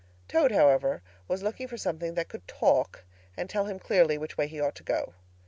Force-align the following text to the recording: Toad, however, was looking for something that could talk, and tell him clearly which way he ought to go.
Toad, 0.27 0.51
however, 0.51 1.03
was 1.27 1.43
looking 1.43 1.67
for 1.67 1.77
something 1.77 2.15
that 2.15 2.27
could 2.27 2.47
talk, 2.47 3.03
and 3.37 3.47
tell 3.47 3.65
him 3.65 3.77
clearly 3.77 4.17
which 4.17 4.35
way 4.35 4.47
he 4.47 4.59
ought 4.59 4.73
to 4.77 4.83
go. 4.83 5.13